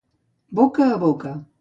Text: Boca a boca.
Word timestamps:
Boca 0.59 0.91
a 0.95 0.97
boca. 0.97 1.33